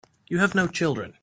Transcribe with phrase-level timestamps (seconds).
[0.27, 1.13] You have no children.